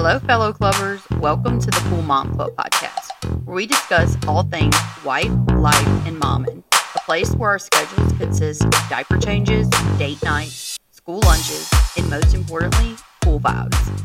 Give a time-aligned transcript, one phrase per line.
[0.00, 1.18] Hello, fellow clubbers.
[1.18, 3.10] Welcome to the Cool Mom Club podcast,
[3.44, 6.62] where we discuss all things wife, life, and momming.
[6.94, 12.32] A place where our schedules consist of diaper changes, date nights, school lunches, and most
[12.32, 12.94] importantly,
[13.24, 14.04] cool vibes.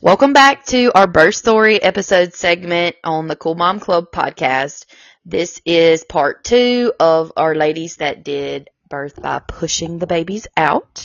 [0.00, 4.84] Welcome back to our birth story episode segment on the Cool Mom Club podcast.
[5.24, 11.04] This is part two of our ladies that did birth by pushing the babies out.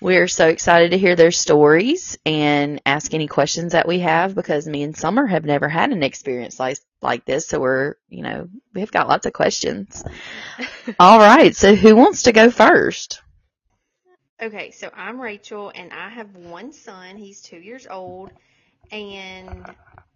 [0.00, 4.66] We're so excited to hear their stories and ask any questions that we have because
[4.66, 8.48] me and Summer have never had an experience like like this, so we're you know
[8.74, 10.02] we've got lots of questions.
[10.98, 13.22] All right, so who wants to go first?
[14.42, 17.16] Okay, so I'm Rachel and I have one son.
[17.16, 18.32] He's two years old
[18.90, 19.64] and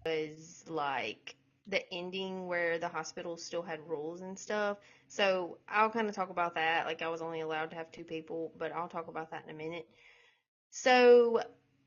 [0.05, 4.79] was like the ending where the hospital still had rules and stuff.
[5.09, 6.87] So I'll kind of talk about that.
[6.87, 9.51] Like I was only allowed to have two people, but I'll talk about that in
[9.55, 9.87] a minute.
[10.71, 11.43] So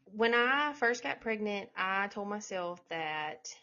[0.05, 3.53] when I first got pregnant, I told myself that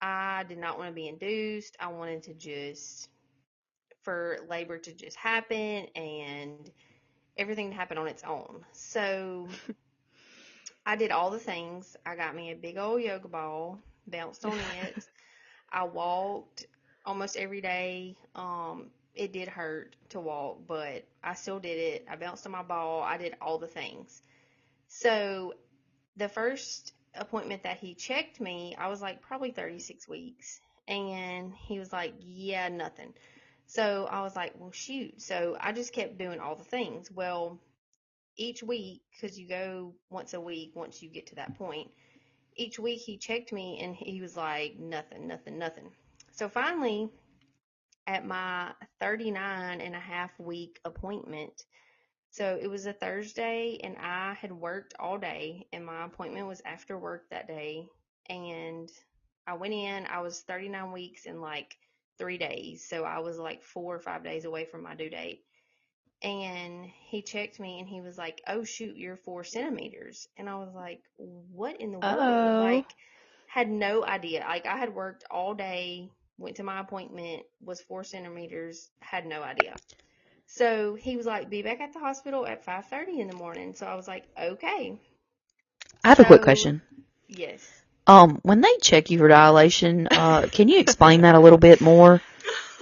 [0.00, 1.76] I did not want to be induced.
[1.80, 3.08] I wanted to just
[4.02, 6.70] for labor to just happen and
[7.36, 8.64] everything to happen on its own.
[8.72, 9.48] So
[10.86, 11.96] I did all the things.
[12.06, 15.06] I got me a big old yoga ball, bounced on it.
[15.72, 16.66] I walked
[17.04, 18.16] almost every day.
[18.34, 22.06] Um, it did hurt to walk, but I still did it.
[22.08, 23.02] I bounced on my ball.
[23.02, 24.22] I did all the things.
[24.88, 25.54] So
[26.16, 30.60] the first appointment that he checked me, I was like probably 36 weeks.
[30.86, 33.12] And he was like, yeah, nothing.
[33.66, 35.20] So I was like, well, shoot.
[35.20, 37.10] So I just kept doing all the things.
[37.10, 37.60] Well,
[38.36, 41.90] each week, because you go once a week once you get to that point,
[42.58, 45.90] each week he checked me and he was like, nothing, nothing, nothing.
[46.32, 47.08] So finally,
[48.06, 51.64] at my 39 and a half week appointment,
[52.30, 56.60] so it was a Thursday and I had worked all day and my appointment was
[56.64, 57.86] after work that day.
[58.28, 58.90] And
[59.46, 61.76] I went in, I was 39 weeks in like
[62.18, 62.84] three days.
[62.86, 65.44] So I was like four or five days away from my due date
[66.22, 70.56] and he checked me and he was like, "Oh shoot, you're four centimeters," and I
[70.56, 72.58] was like, "What in the world?" Uh-oh.
[72.58, 72.90] Like,
[73.46, 74.40] had no idea.
[74.40, 79.42] Like, I had worked all day, went to my appointment, was four centimeters, had no
[79.42, 79.74] idea.
[80.46, 83.74] So he was like, "Be back at the hospital at five thirty in the morning."
[83.74, 84.98] So I was like, "Okay."
[86.04, 86.82] I have a quick question.
[87.28, 87.82] Yes.
[88.06, 91.80] Um, when they check you for dilation, uh, can you explain that a little bit
[91.80, 92.22] more?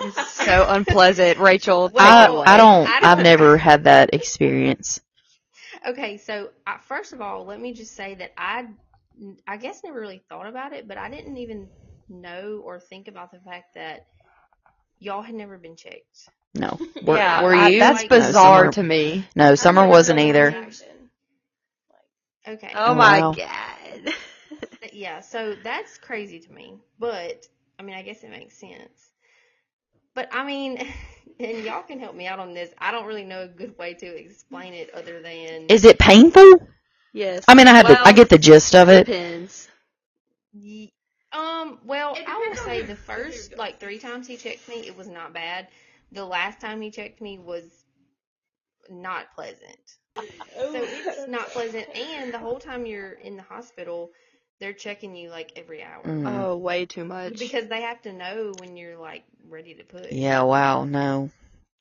[0.00, 1.88] It's so unpleasant, Rachel.
[1.88, 2.44] take I, it away.
[2.46, 5.00] I don't, I I've never had that experience.
[5.86, 8.66] Okay, so uh, first of all, let me just say that I,
[9.46, 11.68] I guess never really thought about it, but I didn't even
[12.08, 14.06] know or think about the fact that
[14.98, 16.28] y'all had never been checked.
[16.54, 16.78] No.
[17.02, 17.78] Were, yeah, were I- you?
[17.80, 19.26] that's No, bizarre Summer- to me.
[19.34, 20.66] No, Summer wasn't either.
[22.48, 22.70] Okay.
[22.74, 23.32] Oh, Oh, my wow.
[23.32, 24.14] god.
[24.92, 26.76] Yeah, so that's crazy to me.
[26.98, 27.46] But
[27.78, 29.10] I mean, I guess it makes sense.
[30.16, 30.78] But I mean,
[31.40, 32.70] and y'all can help me out on this.
[32.78, 36.66] I don't really know a good way to explain it other than Is it painful?
[37.12, 37.44] yes.
[37.46, 39.06] I mean, I have, the, I get the gist of it.
[39.06, 39.68] Depends.
[40.52, 40.92] Ye-
[41.32, 44.36] Um, well, It I will depends on say your- the first like three times he
[44.36, 45.68] checked me, it was not bad.
[46.12, 47.64] The last time he checked me was
[48.88, 49.98] not pleasant.
[50.16, 54.12] So it's not pleasant, and the whole time you're in the hospital,
[54.60, 56.26] they're checking you like every hour Mm.
[56.26, 57.38] Oh, way too much.
[57.38, 60.12] because they have to know when you're like ready to push.
[60.12, 61.30] Yeah, wow, no.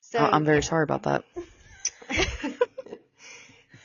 [0.00, 0.62] So I- I'm very yeah.
[0.62, 1.24] sorry about that.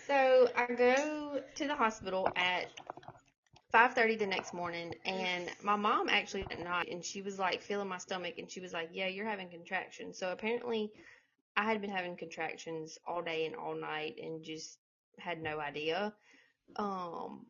[0.07, 2.67] so I go to the hospital at
[3.71, 7.87] 5:30 the next morning, and my mom actually did not, and she was like feeling
[7.87, 10.91] my stomach, and she was like, "Yeah, you're having contractions." So apparently,
[11.55, 14.79] I had been having contractions all day and all night, and just
[15.19, 16.13] had no idea.
[16.77, 17.45] Um,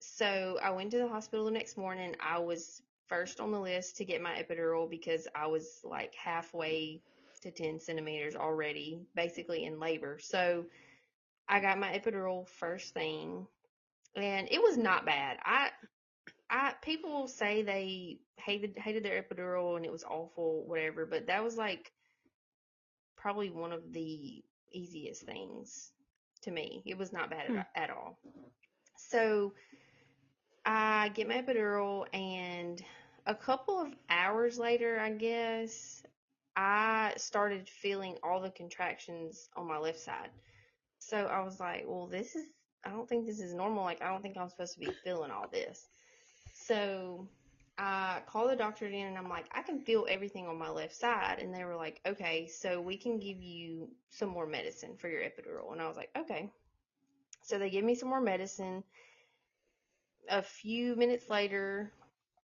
[0.00, 2.14] so I went to the hospital the next morning.
[2.20, 7.02] I was first on the list to get my epidural because I was like halfway
[7.42, 10.18] to 10 centimeters already, basically in labor.
[10.20, 10.66] So
[11.48, 13.46] I got my epidural first thing,
[14.16, 15.38] and it was not bad.
[15.44, 15.70] I,
[16.50, 21.06] I people say they hated hated their epidural and it was awful, whatever.
[21.06, 21.92] But that was like
[23.16, 24.42] probably one of the
[24.72, 25.92] easiest things
[26.42, 26.82] to me.
[26.86, 27.60] It was not bad Hmm.
[27.76, 28.18] at, at all.
[28.96, 29.54] So
[30.68, 32.84] I get my epidural, and
[33.24, 36.02] a couple of hours later, I guess,
[36.56, 40.28] I started feeling all the contractions on my left side.
[40.98, 42.44] So I was like, well, this is,
[42.84, 43.82] I don't think this is normal.
[43.82, 45.88] Like, I don't think I'm supposed to be feeling all this.
[46.52, 47.26] So
[47.78, 50.94] I called the doctor in and I'm like, I can feel everything on my left
[50.94, 51.38] side.
[51.40, 55.22] And they were like, okay, so we can give you some more medicine for your
[55.22, 55.72] epidural.
[55.72, 56.50] And I was like, okay.
[57.42, 58.84] So they give me some more medicine.
[60.30, 61.92] A few minutes later,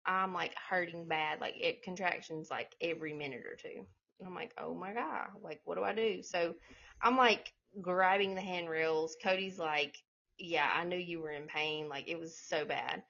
[0.06, 3.86] I'm like hurting bad, like it contractions like every minute or two.
[4.18, 6.22] And I'm like, oh my God, like what do I do?
[6.22, 6.54] So
[7.02, 9.16] I'm like grabbing the handrails.
[9.22, 9.96] Cody's like,
[10.38, 11.88] yeah, I knew you were in pain.
[11.88, 13.02] Like it was so bad.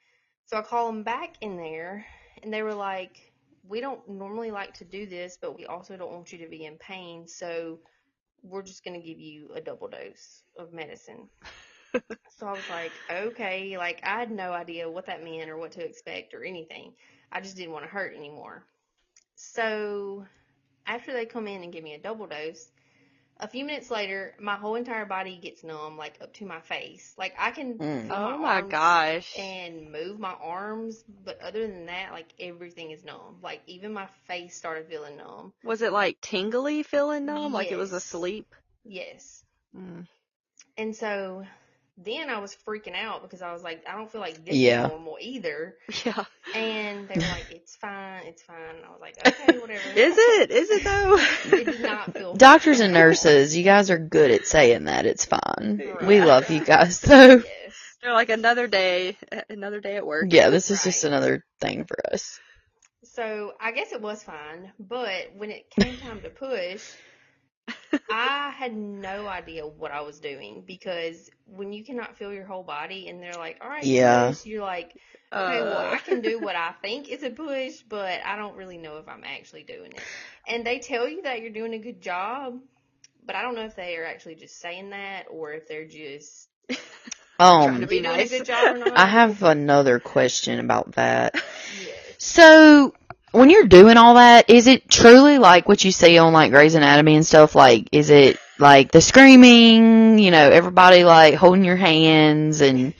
[0.46, 2.04] So I call them back in there
[2.42, 3.32] and they were like,
[3.66, 6.64] we don't normally like to do this, but we also don't want you to be
[6.64, 7.28] in pain.
[7.28, 7.78] So
[8.42, 11.28] we're just going to give you a double dose of medicine.
[12.38, 15.72] So I was like, okay, like I had no idea what that meant or what
[15.72, 16.92] to expect or anything.
[17.32, 18.64] I just didn't want to hurt anymore.
[19.36, 20.26] So
[20.86, 22.70] after they come in and give me a double dose,
[23.38, 27.14] a few minutes later, my whole entire body gets numb, like up to my face.
[27.18, 28.08] Like I can Mm.
[28.08, 29.36] feel Oh my gosh.
[29.36, 33.38] and move my arms, but other than that, like everything is numb.
[33.42, 35.52] Like even my face started feeling numb.
[35.64, 37.52] Was it like tingly feeling numb?
[37.52, 38.54] Like it was asleep?
[38.84, 39.44] Yes.
[39.76, 40.06] Mm.
[40.76, 41.46] And so
[42.04, 44.84] then I was freaking out because I was like, I don't feel like this Yeah.
[44.84, 45.76] is normal either.
[46.04, 46.24] Yeah.
[46.54, 48.76] And they were like, it's fine, it's fine.
[48.76, 49.88] And I was like, okay, whatever.
[49.94, 50.50] Is it?
[50.50, 51.18] Is it though?
[51.56, 55.06] It did not feel Doctors and nurses, you guys are good at saying that.
[55.06, 55.80] It's fine.
[56.06, 56.98] We love you guys.
[57.00, 57.14] So,
[57.44, 57.46] Yes.
[58.02, 59.18] They're like another day,
[59.50, 60.26] another day at work.
[60.30, 62.40] yeah, this is just another thing for us.
[63.04, 66.82] So I guess it was fine, but when it came time to push,
[68.08, 72.62] I had no idea what I was doing because when you cannot feel your whole
[72.62, 74.04] body and they're like, all right, Yeah.
[74.04, 74.94] push, you're like,
[75.36, 78.56] okay, well, I Uh, can do what I think is a push, but I don't
[78.56, 80.08] really know if I'm actually doing it.
[80.46, 82.58] And they tell you that you're doing a good job,
[83.24, 86.48] but I don't know if they are actually just saying that or if they're just
[87.60, 88.22] Trying Um, to be nice.
[88.22, 88.94] a good job or not.
[88.94, 91.34] I have another question about that.
[91.66, 92.16] Yes.
[92.18, 92.94] So,
[93.32, 96.74] when you're doing all that, is it truly like what you see on like Grey's
[96.74, 97.54] Anatomy and stuff?
[97.54, 102.94] Like, is it like the screaming, you know, everybody like holding your hands and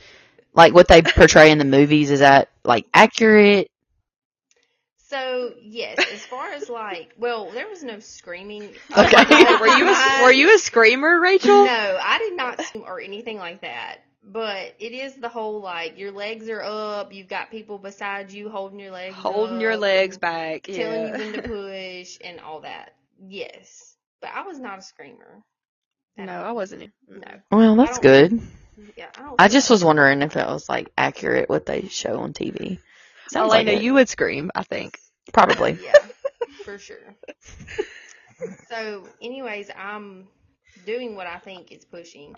[0.55, 2.11] like what they portray in the movies?
[2.11, 3.71] Is that like accurate?
[5.09, 8.71] So yes, as far as like, well, there was no screaming.
[8.97, 9.25] Okay.
[9.59, 11.65] were you a, were you a screamer, Rachel?
[11.65, 13.99] No, I did not scream or anything like that.
[14.33, 18.49] But it is the whole like your legs are up, you've got people beside you
[18.49, 20.63] holding your legs, Holding your legs back.
[20.63, 21.07] telling Yeah.
[21.07, 22.95] you when to push and all that.
[23.27, 25.43] Yes, but I was not a screamer.
[26.17, 26.45] No, all.
[26.45, 26.93] I wasn't.
[27.09, 28.43] No, Well, that's don't- good.
[28.97, 29.35] yeah, I.
[29.47, 32.79] I just like- was wondering if it was like accurate what they show on TV.
[33.29, 33.85] Sounds like Elena, it.
[33.85, 34.99] you would scream, I think.
[35.33, 35.73] Probably.
[35.83, 35.99] Yeah,
[36.65, 37.17] for sure.
[38.71, 40.27] So, anyways, I'm
[40.87, 42.35] doing what I think is pushing.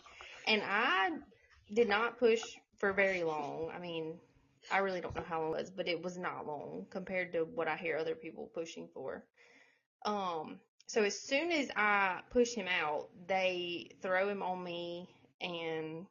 [0.48, 1.10] And I
[1.72, 2.42] did not push
[2.78, 3.70] for very long.
[3.74, 4.18] I mean,
[4.70, 7.44] I really don't know how long it was, but it was not long compared to
[7.44, 9.24] what I hear other people pushing for.
[10.04, 15.08] Um, so as soon as I push him out, they throw him on me
[15.40, 16.06] and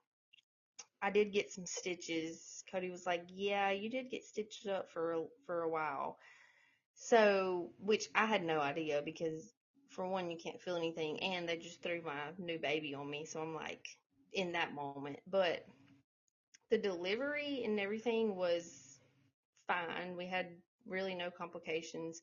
[1.02, 2.64] I did get some stitches.
[2.72, 6.18] Cody was like, "Yeah, you did get stitched up for a, for a while."
[6.94, 9.54] So, which I had no idea because
[9.90, 13.26] for one, you can't feel anything, and they just threw my new baby on me.
[13.26, 13.88] So I'm like
[14.34, 15.66] in that moment, but
[16.70, 19.00] the delivery and everything was
[19.68, 20.16] fine.
[20.16, 20.48] We had
[20.88, 22.22] really no complications.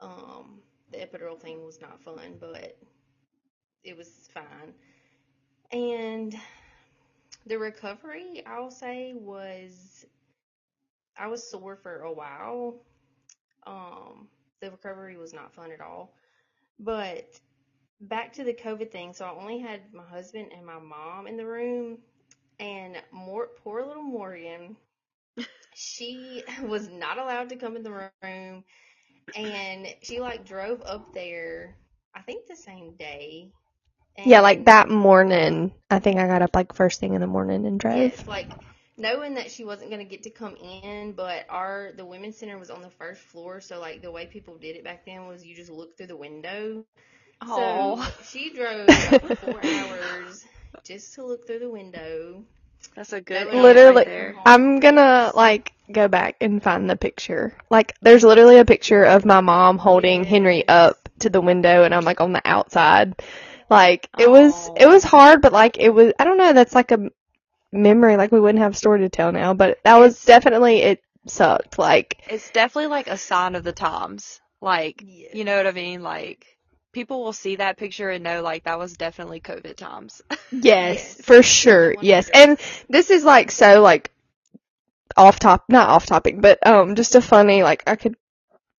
[0.00, 0.60] Um,
[0.92, 2.76] the epidural thing was not fun, but
[3.84, 4.74] it was fine.
[5.72, 6.34] And
[7.46, 10.04] the recovery, I'll say, was
[11.18, 12.76] I was sore for a while.
[13.66, 14.28] Um,
[14.60, 16.14] the recovery was not fun at all.
[16.78, 17.40] But
[18.00, 21.36] back to the COVID thing, so I only had my husband and my mom in
[21.36, 21.98] the room,
[22.60, 24.76] and more poor little Morgan,
[25.74, 28.64] she was not allowed to come in the room,
[29.36, 31.76] and she like drove up there,
[32.14, 33.52] I think the same day.
[34.24, 37.66] Yeah, like that morning, I think I got up like first thing in the morning
[37.66, 38.12] and drove.
[38.12, 38.52] Yes, like
[38.96, 42.58] knowing that she wasn't going to get to come in, but our the women's center
[42.58, 45.44] was on the first floor, so like the way people did it back then was
[45.46, 46.84] you just look through the window.
[47.42, 50.44] So Oh, she drove four hours
[50.84, 52.42] just to look through the window.
[52.94, 54.36] that's a good Knowing one Literally- right there.
[54.44, 57.54] I'm gonna like go back and find the picture.
[57.70, 61.94] Like there's literally a picture of my mom holding Henry up to the window and
[61.94, 63.20] I'm like on the outside.
[63.70, 66.90] Like it was it was hard but like it was I don't know, that's like
[66.90, 67.10] a
[67.72, 71.02] memory like we wouldn't have a story to tell now, but that was definitely it
[71.26, 71.78] sucked.
[71.78, 74.40] Like It's definitely like a sign of the times.
[74.60, 75.28] Like, Yeah.
[75.34, 76.02] you know what I mean?
[76.02, 76.44] Like,
[76.98, 80.20] people will see that picture and know like that was definitely COVID times.
[80.50, 81.20] Yes, Yes.
[81.20, 81.94] for sure.
[82.00, 82.28] Yes.
[82.34, 84.10] And this is like so like
[85.16, 88.16] off top not off topic, but um just a funny like I could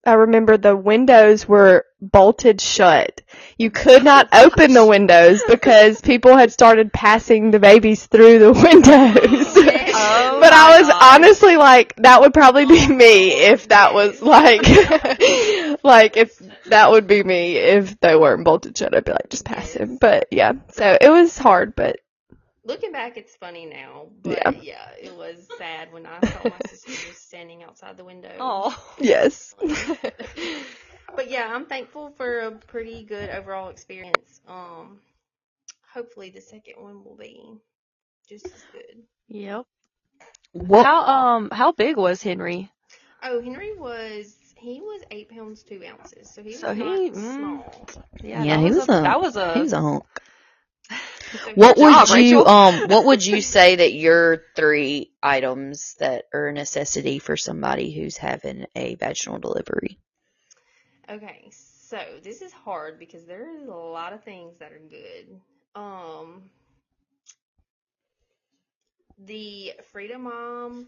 [0.06, 3.22] I remember the windows were bolted shut.
[3.58, 8.52] You could not open the windows because people had started passing the babies through the
[8.68, 9.54] windows.
[10.02, 14.62] Oh but I was honestly like, that would probably be me if that was like,
[15.84, 18.96] like if that would be me if they weren't bolted shut.
[18.96, 19.98] I'd be like, just pass him.
[19.98, 22.00] But yeah, so it was hard, but
[22.64, 24.52] Looking back, it's funny now, but Yeah.
[24.62, 28.36] yeah, it was sad when I saw my sister just standing outside the window.
[28.40, 28.94] Oh.
[29.00, 29.56] yes.
[31.16, 34.42] But yeah, I'm thankful for a pretty good overall experience.
[34.48, 35.00] Um,
[35.94, 37.42] hopefully the second one will be
[38.28, 39.04] just as good.
[39.30, 39.66] Yep.
[40.54, 40.86] What?
[40.86, 41.02] How
[41.36, 42.72] um how big was Henry?
[43.24, 47.12] Oh, Henry was he was eight pounds two ounces, so he was So not he-
[47.12, 47.64] mm.
[47.64, 47.90] small.
[48.22, 50.06] Yeah, Yeah, that he was, was a, a- that was a He was a hunk.
[51.44, 52.46] So What he- would job, you Rachel.
[52.46, 57.92] um what would you say that your three items that are a necessity for somebody
[57.92, 60.00] who's having a vaginal delivery?
[61.10, 65.40] Okay, so this is hard because there is a lot of things that are good.
[65.76, 66.50] Um,
[69.18, 70.88] the Frida Mom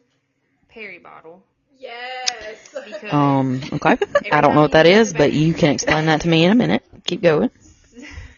[0.69, 1.43] peri bottle.
[1.77, 2.75] Yes.
[3.11, 3.97] Um, okay.
[4.31, 6.21] I don't know what that you go to is, the but you can explain that
[6.21, 6.83] to me in a minute.
[7.05, 7.49] Keep going.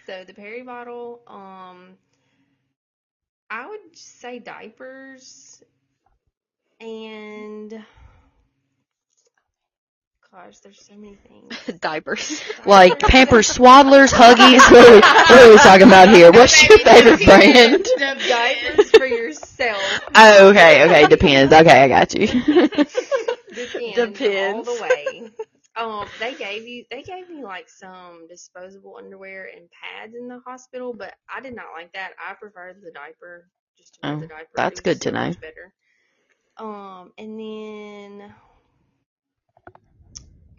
[0.06, 1.96] So the peri bottle, um,
[3.50, 5.64] I would say diapers
[6.82, 7.86] and
[10.34, 11.80] gosh, there's so many things.
[11.80, 12.42] diapers.
[12.66, 14.60] Like Pampers, Swaddlers, Huggies.
[14.72, 16.32] What are, we, what are we talking about here?
[16.32, 17.86] What's your favorite brand?
[17.86, 19.80] The diapers for yourself.
[20.16, 21.54] Oh, okay, okay, depends.
[21.54, 22.28] Okay, I got you.
[23.96, 24.66] Depends, all Depends.
[24.66, 25.32] the way.
[25.78, 30.40] Um, they gave you they gave me like some disposable underwear and pads in the
[30.46, 32.14] hospital, but I did not like that.
[32.20, 33.50] I preferred the diaper.
[33.78, 34.52] Just to Oh, the diaper.
[34.56, 35.36] that's good to know.
[35.42, 35.74] Better.
[36.58, 38.36] Um, and then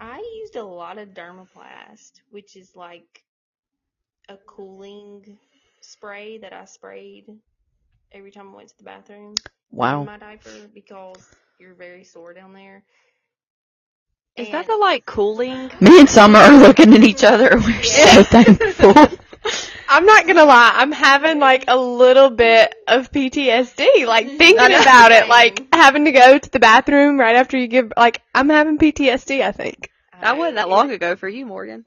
[0.01, 3.25] I used a lot of dermoplast, which is like
[4.29, 5.39] a cooling
[5.83, 7.27] spray that I sprayed
[8.13, 10.07] every time I went to the bathroom Wow.
[10.07, 12.85] my diaper because you're very sore down there.
[14.37, 15.71] Is that the like cooling?
[15.81, 18.93] Me and Summer are looking at each other we're so thankful.
[19.89, 24.81] I'm not gonna lie, I'm having like a little bit of PTSD, like thinking I
[24.81, 28.49] about it, like having to go to the bathroom right after you give, like I'm
[28.49, 29.91] having PTSD, I think.
[30.21, 31.85] That wasn't that long ago for you, Morgan.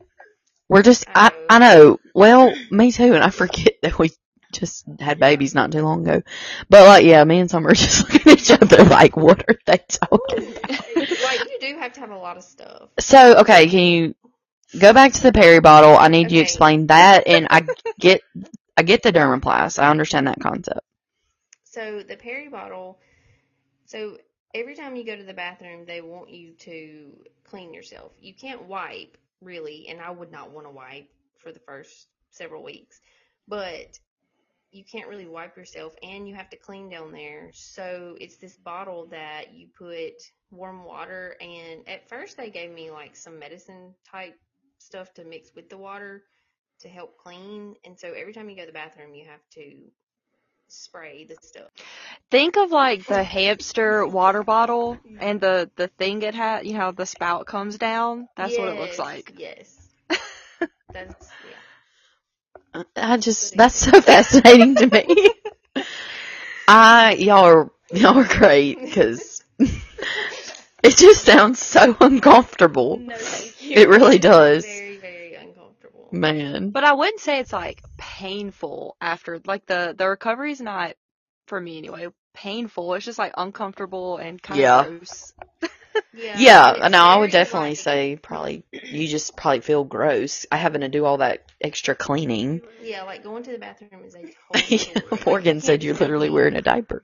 [0.70, 1.46] We're just, I, oh.
[1.50, 2.00] I know.
[2.14, 4.12] Well, me too, and I forget that we
[4.54, 6.24] just had babies not too long ago.
[6.70, 9.60] But like, yeah, me and Summer are just looking at each other like, what are
[9.66, 10.70] they talking about?
[10.96, 12.90] like you do have to have a lot of stuff.
[13.00, 14.16] So, okay, can you
[14.80, 15.98] go back to the peri bottle?
[15.98, 17.68] I need you to explain that, and I
[18.00, 18.22] get,
[18.76, 19.80] I get the Dermoplast.
[19.80, 20.82] I understand that concept.
[21.64, 23.00] So the peri bottle.
[23.86, 24.18] So
[24.54, 27.12] every time you go to the bathroom, they want you to
[27.44, 28.12] clean yourself.
[28.20, 32.64] You can't wipe really, and I would not want to wipe for the first several
[32.64, 33.00] weeks,
[33.48, 34.00] but
[34.78, 37.50] you can't really wipe yourself, and you have to clean down there.
[37.54, 40.14] So it's this bottle that you put
[40.52, 44.36] warm water, and at first they gave me like some medicine type
[44.78, 46.24] stuff to mix with the water
[46.82, 49.74] to help clean, and so every time you go to the bathroom, you have to
[50.70, 51.70] spray the stuff.
[52.30, 56.66] Think of like the hamster water bottle and the the thing it had.
[56.68, 58.28] You know, the spout comes down.
[58.36, 59.34] That's what it looks like.
[59.38, 59.90] Yes.
[60.94, 61.30] That's.
[62.96, 65.06] I just, that's so fascinating to me.
[65.76, 65.84] I,
[66.68, 73.00] ah, y'all are, y'all are great, because it just sounds so uncomfortable.
[73.00, 73.76] No, thank you.
[73.78, 74.66] It really does.
[74.66, 76.10] Very, very uncomfortable.
[76.12, 76.70] Man.
[76.72, 79.42] But I wouldn't say it's like painful after.
[79.46, 80.96] Like the the recovery's not
[81.48, 82.08] for me anyway.
[82.34, 82.94] Painful.
[82.94, 84.84] It's just like uncomfortable and kind of Yeah.
[85.00, 85.34] gross.
[86.14, 86.36] Yeah.
[86.38, 90.82] Yeah, no, I would definitely like- say probably you just probably feel gross I having
[90.82, 92.62] to do all that extra cleaning.
[92.84, 95.22] Yeah, like going to the bathroom is a whole story.
[95.26, 97.04] Morgan said you're literally wearing a diaper.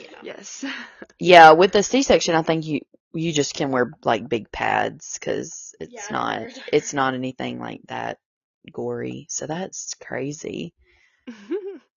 [0.00, 0.06] Yeah.
[0.22, 0.64] Yes.
[1.18, 2.80] Yeah, with the C-section, I think you
[3.14, 7.82] you just can wear like big pads because it's Yeah, not it's not anything like
[7.88, 8.18] that
[8.72, 9.26] gory.
[9.28, 10.72] So that's crazy.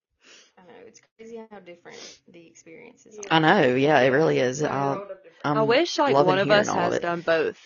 [1.19, 3.33] I know crazy how different the experiences are.
[3.35, 3.75] I know.
[3.75, 4.63] Yeah, it really is.
[4.63, 5.07] I'll,
[5.43, 7.01] I'm wish like one of us hearing has it.
[7.01, 7.57] done both.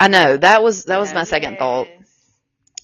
[0.00, 1.14] I know that was that was Yeah.
[1.14, 1.88] my second thought.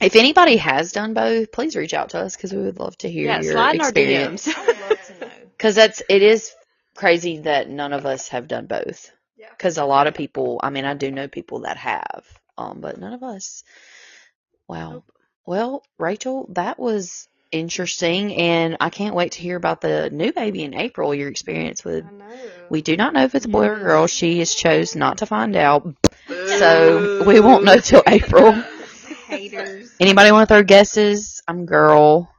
[0.00, 3.10] If anybody has done both, please reach out to us because we would love to
[3.10, 4.46] hear Yeah, your slide experience.
[4.46, 4.56] DMs.
[4.56, 5.30] I would love to know.
[5.58, 6.52] Because that's it is
[6.96, 9.10] crazy that none of us have done both.
[9.36, 9.48] Yeah.
[9.50, 12.24] Because a lot of people, I mean, I do know people that have,
[12.58, 13.62] um, but none of us.
[14.68, 14.92] Wow.
[14.92, 15.12] Nope.
[15.46, 20.64] Well, Rachel, that was interesting, and I can't wait to hear about the new baby
[20.64, 21.14] in April.
[21.14, 22.04] Your experience with.
[22.04, 22.50] I know.
[22.70, 24.06] We do not know if it's a boy or a girl.
[24.06, 25.94] She has chose not to find out.
[26.28, 28.52] So so we won't know till April.
[29.28, 29.94] Haters.
[30.00, 31.42] Anybody want to throw guesses?
[31.46, 32.30] I'm girl.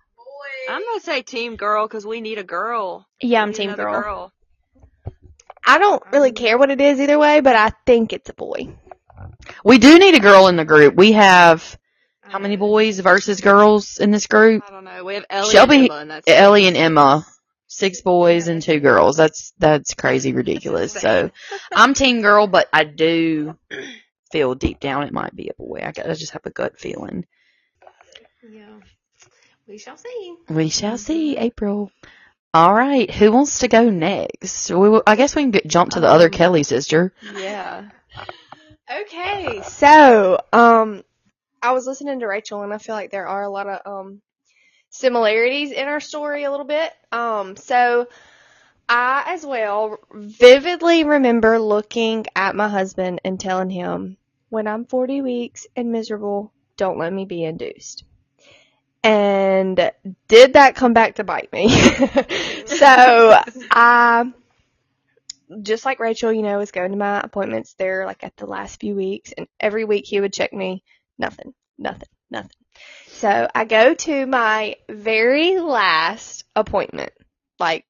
[0.70, 3.06] I'm gonna say team girl because we need a girl.
[3.22, 4.32] Yeah, We I'm team another girl.
[5.66, 8.76] I don't really care what it is either way, but I think it's a boy.
[9.64, 10.96] We do need a girl in the group.
[10.96, 11.78] We have
[12.34, 14.64] how many boys versus girls in this group?
[14.68, 15.04] I don't know.
[15.04, 17.28] We have Ellie Shelby- and Emma, and that's Ellie and Emma.
[17.68, 19.18] Six boys and two girls.
[19.18, 20.94] That's that's crazy ridiculous.
[21.00, 21.30] So
[21.72, 23.56] I'm team girl, but I do
[24.32, 25.82] feel deep down it might be a boy.
[25.84, 27.26] I, I just have a gut feeling.
[28.52, 28.80] Yeah.
[29.68, 30.36] We shall see.
[30.50, 31.38] We shall see.
[31.38, 31.92] April.
[32.52, 33.10] All right.
[33.12, 34.72] Who wants to go next?
[34.72, 37.14] We, will- I guess we can get, jump to the other Um, Kelly sister.
[37.36, 37.90] yeah.
[39.02, 41.04] Okay, so um,
[41.64, 44.22] I was listening to Rachel, and I feel like there are a lot of um
[44.90, 46.92] similarities in our story a little bit.
[47.12, 48.08] Um, so
[48.88, 54.18] I as well vividly remember looking at my husband and telling him,
[54.50, 58.04] "When I'm 40 weeks and miserable, don't let me be induced."
[59.04, 59.92] And
[60.28, 61.70] did that come back to bite me?
[62.66, 63.42] so
[63.72, 64.32] I
[65.62, 68.80] just like Rachel, you know, was going to my appointments there like at the last
[68.80, 70.84] few weeks, and every week he would check me,
[71.18, 72.52] nothing, nothing, nothing.
[73.08, 77.14] So I go to my very last appointment,
[77.60, 77.86] like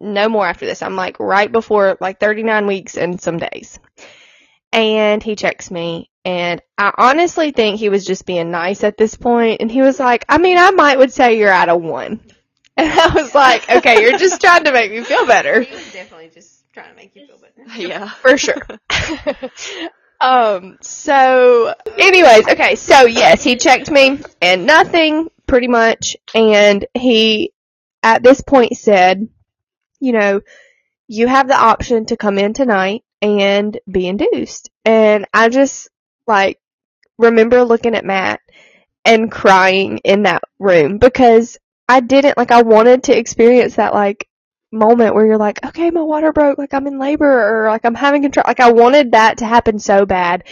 [0.00, 0.82] no more after this.
[0.82, 3.78] I'm like right before like 39 weeks and some days.
[4.72, 9.14] And he checks me, and I honestly think he was just being nice at this
[9.16, 12.20] point, and he was like, I mean, I might would say you're at a one.
[12.76, 15.62] And I was like, okay, you're just trying to make me feel better.
[15.62, 17.48] He was definitely just trying to make you feel better.
[17.76, 18.08] Yeah.
[18.08, 18.62] for sure.
[20.20, 27.52] Um, so, anyways, okay, so yes, he checked me and nothing, pretty much, and he,
[28.02, 29.28] at this point said,
[30.00, 30.40] you know,
[31.08, 34.70] you have the option to come in tonight and be induced.
[34.84, 35.88] And I just,
[36.26, 36.58] like,
[37.18, 38.40] remember looking at Matt
[39.04, 41.58] and crying in that room because
[41.88, 44.28] I didn't, like, I wanted to experience that, like,
[44.70, 47.94] moment where you're like, okay, my water broke, like I'm in labor or like I'm
[47.94, 48.44] having control.
[48.46, 50.44] Like I wanted that to happen so bad.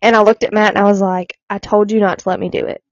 [0.00, 2.40] And I looked at Matt and I was like, I told you not to let
[2.40, 2.82] me do it.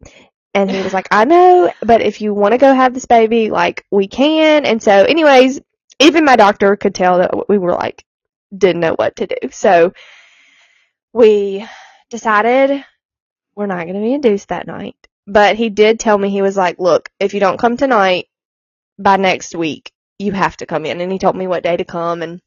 [0.55, 3.51] And he was like, I know, but if you want to go have this baby,
[3.51, 4.65] like we can.
[4.65, 5.61] And so anyways,
[6.01, 8.05] even my doctor could tell that we were like,
[8.57, 9.37] didn't know what to do.
[9.51, 9.93] So
[11.13, 11.67] we
[12.11, 12.85] decided
[13.55, 14.97] we're not going to be induced that night.
[15.27, 18.29] But he did tell me, he was like, look, if you don't come tonight,
[18.99, 21.01] by next week, you have to come in.
[21.01, 22.23] And he told me what day to come.
[22.23, 22.41] And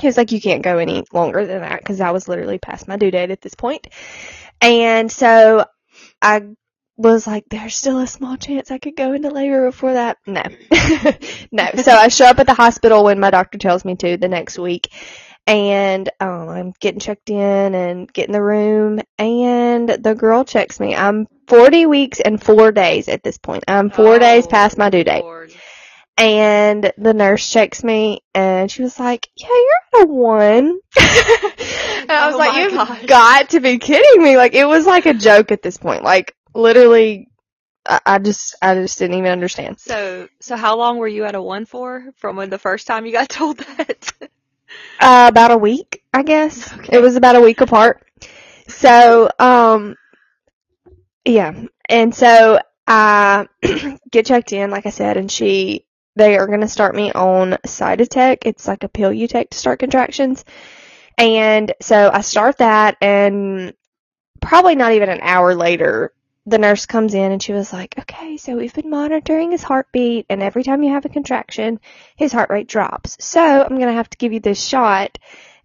[0.00, 2.88] he was like, you can't go any longer than that because I was literally past
[2.88, 3.88] my due date at this point.
[4.60, 5.64] And so
[6.22, 6.42] I
[6.96, 10.18] was like, there's still a small chance I could go into labor before that.
[10.26, 10.42] No,
[11.52, 11.68] no.
[11.76, 14.58] So I show up at the hospital when my doctor tells me to the next
[14.58, 14.90] week.
[15.46, 20.78] And um, I'm getting checked in and get in the room, and the girl checks
[20.78, 20.94] me.
[20.94, 23.64] I'm 40 weeks and four days at this point.
[23.66, 25.22] I'm four Oh, days past my due date.
[25.22, 25.50] Lord.
[26.18, 30.66] And the nurse checks me and she was like, Yeah, you're at a one.
[30.66, 30.80] and
[32.10, 33.06] I was Oh like, You've gosh.
[33.06, 34.36] got to be kidding me.
[34.36, 36.04] Like, it was like a joke at this point.
[36.04, 37.28] Like, literally,
[37.88, 39.78] I, I just, I just didn't even understand.
[39.78, 43.06] So, so how long were you at a one for from when the first time
[43.06, 44.12] you got told that?
[45.00, 46.72] Uh, about a week, I guess.
[46.90, 48.04] It was about a week apart.
[48.68, 49.96] So, um,
[51.24, 51.52] yeah.
[51.88, 53.46] And so I
[54.10, 55.86] get checked in, like I said, and she,
[56.18, 58.38] they are going to start me on Cytotec.
[58.42, 60.44] It's like a pill you take to start contractions.
[61.16, 63.72] And so I start that and
[64.40, 66.12] probably not even an hour later,
[66.44, 70.26] the nurse comes in and she was like, okay, so we've been monitoring his heartbeat
[70.28, 71.78] and every time you have a contraction,
[72.16, 73.16] his heart rate drops.
[73.20, 75.18] So I'm going to have to give you this shot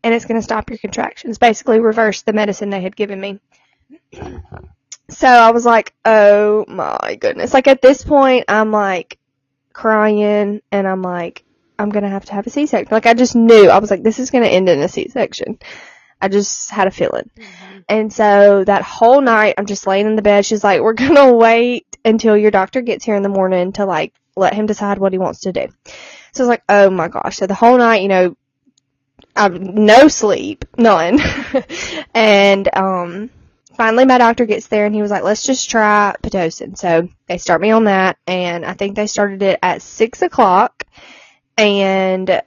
[0.03, 1.39] and it's going to stop your contractions.
[1.39, 3.39] Basically reverse the medicine they had given me.
[5.09, 7.53] So I was like, oh my goodness.
[7.53, 9.19] Like at this point, I'm like
[9.73, 11.43] crying and I'm like,
[11.77, 12.93] I'm to have to have a C-section.
[12.93, 13.69] Like I just knew.
[13.69, 15.59] I was like, this is to end in a C-section.
[16.21, 17.29] I just had a feeling.
[17.89, 20.45] And so that whole night, I'm just laying in the bed.
[20.45, 24.13] She's like, we're to wait until your doctor gets here in the morning to like
[24.35, 25.67] let him decide what he wants to do.
[26.31, 27.37] So I was like, oh my gosh.
[27.37, 28.37] So the whole night, you know,
[29.35, 31.19] I've no sleep, none.
[32.13, 33.29] and, um,
[33.75, 36.77] finally my doctor gets there and he was like, let's just try Pitocin.
[36.77, 40.83] So they start me on that and I think they started it at six o'clock
[41.57, 42.41] and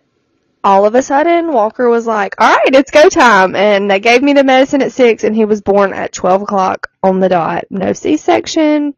[0.62, 3.54] all of a sudden Walker was like, all right, it's go time.
[3.54, 6.90] And they gave me the medicine at six and he was born at 12 o'clock
[7.02, 7.64] on the dot.
[7.70, 8.94] No C-section,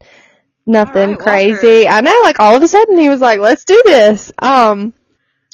[0.65, 1.87] nothing right, crazy.
[1.87, 4.31] I know, like all of a sudden he was like, let's do this.
[4.39, 4.93] Um,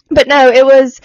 [0.09, 1.01] but no, it was,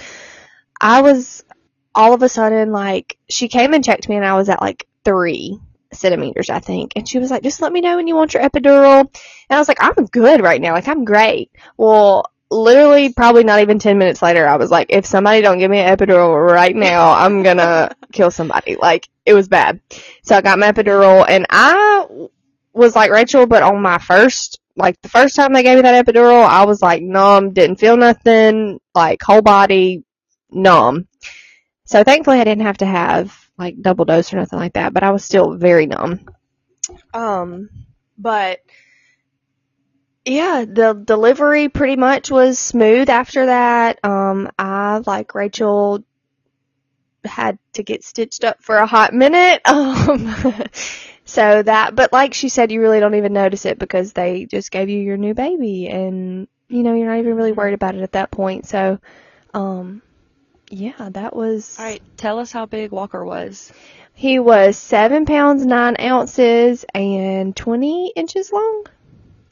[0.80, 1.44] I was
[1.92, 4.87] all of a sudden, like, she came and checked me and I was at like
[5.04, 5.58] three
[5.92, 6.92] centimeters, I think.
[6.96, 9.00] And she was like, just let me know when you want your epidural.
[9.00, 9.10] And
[9.50, 10.72] I was like, I'm good right now.
[10.72, 11.50] Like, I'm great.
[11.76, 15.70] Well, literally probably not even 10 minutes later, I was like, if somebody don't give
[15.70, 18.76] me an epidural right now, I'm gonna kill somebody.
[18.76, 19.80] Like, it was bad.
[20.22, 22.06] So I got my epidural and I
[22.72, 26.06] was like Rachel, but on my first, like the first time they gave me that
[26.06, 30.04] epidural, I was like numb, didn't feel nothing, like whole body
[30.50, 31.06] numb.
[31.84, 35.03] So thankfully I didn't have to have like double dose or nothing like that, but
[35.03, 36.27] I was still very numb.
[37.14, 37.68] Um,
[38.18, 38.61] but
[40.25, 44.05] yeah, the delivery pretty much was smooth after that.
[44.05, 46.05] Um, I, like Rachel,
[47.25, 49.62] had to get stitched up for a hot minute.
[49.70, 50.35] Um,
[51.25, 54.73] so that, but like she said, you really don't even notice it because they just
[54.73, 58.01] gave you your new baby and, you know, you're not even really worried about it
[58.01, 58.66] at that point.
[58.66, 58.99] So,
[59.55, 60.03] um,
[60.70, 61.76] yeah, that was.
[61.78, 63.72] All right, tell us how big Walker was.
[64.14, 68.87] He was seven pounds nine ounces and 20 inches long.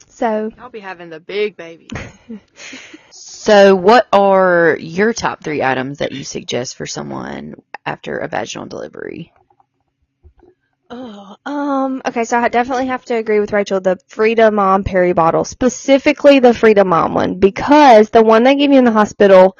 [0.07, 1.89] So, I'll be having the big baby.
[3.11, 7.55] So, what are your top three items that you suggest for someone
[7.85, 9.33] after a vaginal delivery?
[10.89, 13.79] Oh, um, okay, so I definitely have to agree with Rachel.
[13.79, 18.71] The Frida Mom peri bottle, specifically the Frida Mom one, because the one they give
[18.71, 19.57] you in the hospital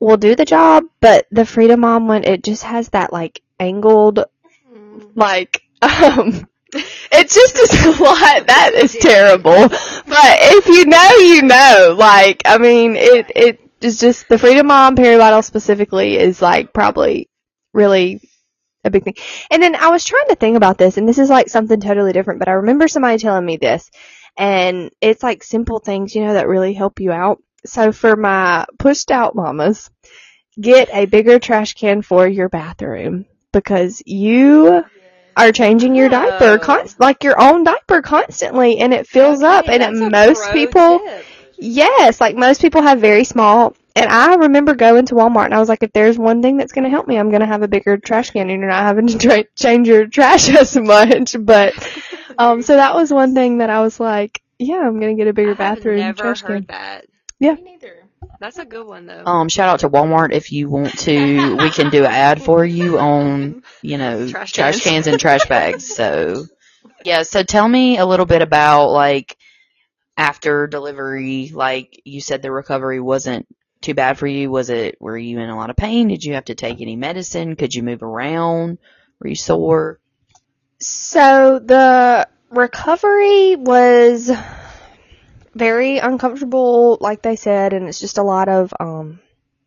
[0.00, 4.24] will do the job, but the Frida Mom one, it just has that like angled,
[5.14, 6.46] like, um,
[7.12, 8.46] it's just a lot.
[8.46, 9.68] That is terrible.
[9.68, 11.96] But if you know, you know.
[11.98, 17.28] Like, I mean, it, it is just, the Frida Mom bottle specifically is like probably
[17.72, 18.20] really
[18.84, 19.16] a big thing.
[19.50, 22.12] And then I was trying to think about this, and this is like something totally
[22.12, 23.90] different, but I remember somebody telling me this,
[24.36, 27.42] and it's like simple things, you know, that really help you out.
[27.66, 29.90] So for my pushed out mamas,
[30.60, 34.84] get a bigger trash can for your bathroom because you
[35.36, 36.58] are changing your diaper, Oh.
[36.58, 39.68] const- like your own diaper constantly, and it fills up.
[39.68, 41.24] And a most people, tip.
[41.58, 43.74] Yes, like most people have very small.
[43.96, 46.72] And I remember going to Walmart and I was like, if there's one thing that's
[46.72, 48.82] going to help me, I'm going to have a bigger trash can and you're not
[48.82, 51.36] having to tra- change your trash as much.
[51.38, 51.74] But,
[52.36, 55.28] um, so that was one thing that I was like, yeah, I'm going to get
[55.28, 56.76] a bigger bathroom never trash heard can.
[56.76, 57.06] that.
[57.44, 57.54] Yeah.
[57.54, 58.04] Me neither.
[58.40, 59.22] That's a good one though.
[59.24, 61.56] Um, shout out to Walmart if you want to.
[61.56, 64.84] We can do an ad for you on, you know, Trash trash, cans.
[64.84, 65.94] cans and trash bags.
[65.94, 66.46] So,
[67.04, 67.22] yeah.
[67.22, 69.36] So tell me a little bit about like
[70.16, 71.50] after delivery.
[71.52, 73.46] Like you said, the recovery wasn't
[73.82, 74.50] too bad for you.
[74.50, 74.96] Was it?
[75.00, 76.08] Were you in a lot of pain?
[76.08, 77.56] Did you have to take any medicine?
[77.56, 78.78] Could you move around?
[79.20, 80.00] Were you sore?
[80.80, 84.30] So the recovery was
[85.54, 89.20] very uncomfortable, like they said, and it's just a lot of, um,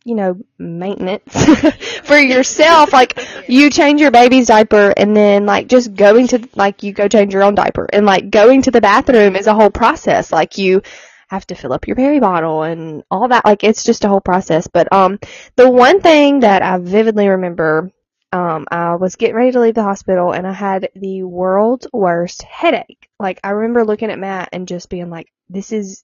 [0.04, 1.46] you know, maintenance
[2.04, 2.94] for yourself.
[2.94, 7.08] Like you change your baby's diaper and then like just going to, like you go
[7.08, 10.32] change your own diaper and like going to the bathroom is a whole process.
[10.32, 10.82] Like you
[11.30, 13.46] have to fill up your peri bottle and all that.
[13.46, 14.68] Like it's just a whole process.
[14.68, 15.20] But, um,
[15.56, 17.92] the one thing that I vividly remember
[18.32, 22.44] um, I was getting ready to leave the hospital and I had the world's worst
[22.44, 23.10] headache.
[23.20, 26.04] Like, I remember looking at Matt and just being like, this is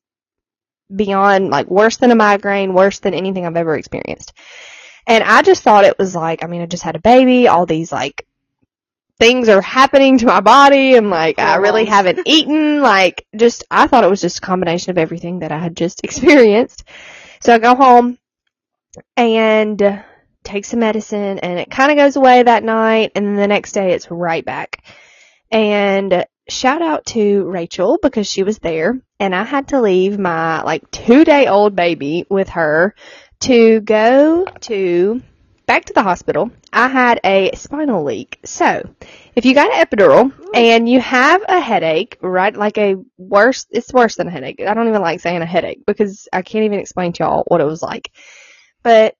[0.93, 4.33] beyond, like, worse than a migraine, worse than anything I've ever experienced.
[5.07, 7.65] And I just thought it was like, I mean, I just had a baby, all
[7.65, 8.25] these, like,
[9.19, 13.87] things are happening to my body and like I really haven't eaten like just I
[13.87, 16.83] thought it was just a combination of everything that I had just experienced.
[17.39, 18.17] So I go home
[19.15, 20.03] and
[20.43, 23.71] take some medicine and it kind of goes away that night and then the next
[23.71, 24.83] day it's right back.
[25.51, 30.61] And shout out to Rachel because she was there and I had to leave my
[30.63, 32.95] like two day old baby with her
[33.41, 35.21] to go to
[35.65, 36.51] back to the hospital.
[36.71, 38.39] I had a spinal leak.
[38.45, 38.89] So
[39.35, 43.93] if you got an epidural and you have a headache, right, like a worse, it's
[43.93, 44.61] worse than a headache.
[44.61, 47.61] I don't even like saying a headache because I can't even explain to y'all what
[47.61, 48.11] it was like.
[48.83, 49.15] But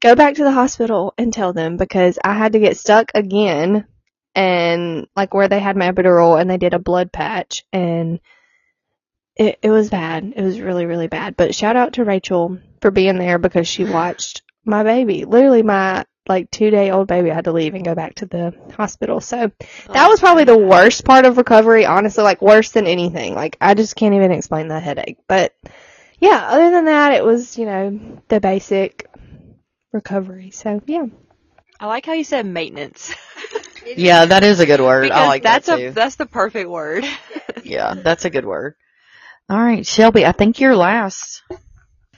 [0.00, 3.86] go back to the hospital and tell them because I had to get stuck again
[4.34, 8.20] and like where they had my epidural and they did a blood patch and
[9.36, 10.32] it, it was bad.
[10.36, 11.36] It was really, really bad.
[11.36, 15.24] But shout out to Rachel for being there because she watched my baby.
[15.24, 18.26] Literally my like two day old baby I had to leave and go back to
[18.26, 19.20] the hospital.
[19.20, 19.50] So
[19.88, 23.34] that was probably the worst part of recovery, honestly, like worse than anything.
[23.34, 25.18] Like I just can't even explain that headache.
[25.26, 25.54] But
[26.20, 29.08] yeah, other than that it was, you know, the basic
[29.92, 30.50] recovery.
[30.50, 31.06] So yeah.
[31.82, 33.12] I like how you said maintenance.
[33.84, 35.02] Yeah, that is a good word.
[35.02, 35.90] because I like that's that a too.
[35.90, 37.04] that's the perfect word.
[37.64, 38.76] yeah, that's a good word.
[39.50, 41.42] All right, Shelby, I think you're last.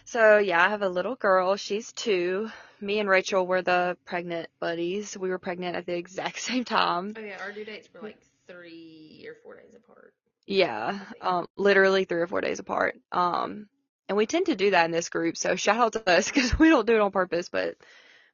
[0.05, 1.57] So yeah, I have a little girl.
[1.57, 2.51] She's two.
[2.83, 5.17] me and Rachel were the pregnant buddies.
[5.17, 7.15] We were pregnant at the exact same time.
[7.17, 10.13] Oh yeah, our due dates were like three or four days apart.
[10.47, 12.97] Yeah, um, literally three or four days apart.
[13.11, 13.69] Um,
[14.09, 15.39] and we tend to do that in this group.
[15.39, 17.77] So shout out to us because we don't do it on purpose, but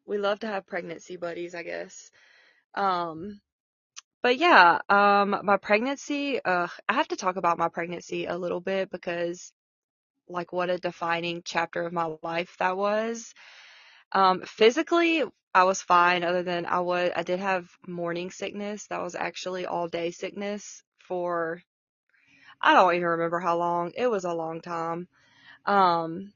[0.06, 2.10] we love to have pregnancy buddies, I guess.
[2.74, 3.40] Um,
[4.22, 8.60] but yeah, um, my pregnancy, uh, I have to talk about my pregnancy a little
[8.60, 9.52] bit because
[10.28, 13.34] like what a defining chapter of my life that was.
[14.12, 18.86] Um, physically, I was fine other than I was, I did have morning sickness.
[18.88, 21.62] That was actually all day sickness for,
[22.60, 23.92] I don't even remember how long.
[23.96, 25.08] It was a long time.
[25.66, 26.32] Um,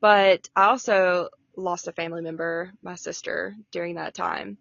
[0.00, 1.28] but I also
[1.60, 4.58] lost a family member, my sister, during that time.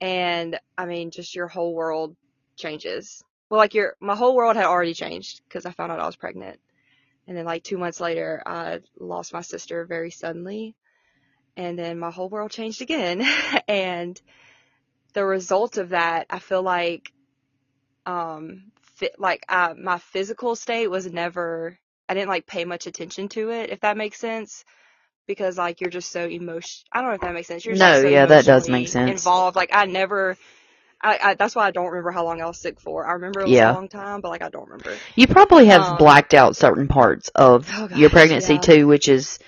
[0.00, 2.16] And I mean, just your whole world
[2.56, 3.22] changes.
[3.48, 6.16] Well, like your, my whole world had already changed because I found out I was
[6.16, 6.58] pregnant.
[7.26, 10.74] And then like two months later, I lost my sister very suddenly.
[11.56, 13.26] And then my whole world changed again.
[13.68, 14.20] and
[15.12, 17.12] the result of that, I feel like,
[18.04, 18.64] um,
[18.96, 23.50] fit, like, uh, my physical state was never, I didn't like pay much attention to
[23.50, 24.64] it, if that makes sense.
[25.26, 26.84] Because like you're just so emotion.
[26.92, 27.64] I don't know if that makes sense.
[27.64, 29.20] You're just, No, so yeah, that does make sense.
[29.20, 29.56] Involved.
[29.56, 30.36] Like I never,
[31.02, 33.06] I, I that's why I don't remember how long I was sick for.
[33.06, 33.70] I remember it was Yeah.
[33.70, 34.90] a long time, but like I don't remember.
[35.16, 38.60] You probably have Um, blacked out certain parts of Oh, your pregnancy yeah.
[38.60, 39.38] too, which is,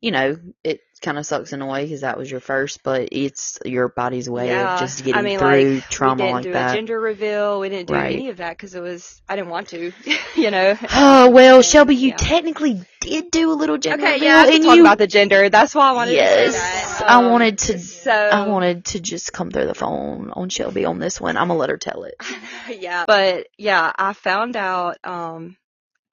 [0.00, 3.08] you know, it kind of sucks in a way because that was your first, but
[3.12, 6.34] it's your body's way Yeah, of just getting I mean, through like, trauma we didn't
[6.34, 6.70] like do that.
[6.72, 7.60] a gender reveal.
[7.60, 8.12] We didn't do Right.
[8.12, 9.92] any of that because it was I didn't want to,
[10.36, 10.76] you know.
[10.92, 12.18] Oh well, Shelby, you Yeah.
[12.18, 14.80] technically did do a little gender Okay, reveal, yeah, I and talk you.
[14.80, 15.48] about the gender.
[15.48, 17.04] That's why I wanted yes, to say that.
[17.08, 17.78] I Um, wanted to.
[17.78, 21.36] So I wanted to just come through the phone on Shelby on this one.
[21.36, 22.14] I'm gonna let her tell it.
[22.78, 25.56] yeah, but yeah, I found out um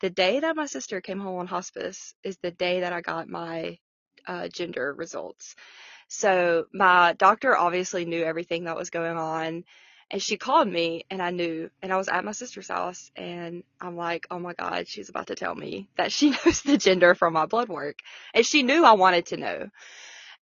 [0.02, 3.28] the day that my sister came home on hospice is the day that I got
[3.30, 3.78] my
[4.28, 5.56] uh, gender results.
[6.08, 9.64] So my doctor obviously knew everything that was going on.
[10.12, 13.64] And she called me and I knew, and I was at my sister's house and
[13.82, 17.16] I'm like, oh my God, she's about to tell me that she knows the gender
[17.16, 17.98] from my blood work.
[18.34, 19.70] And she knew I wanted to know.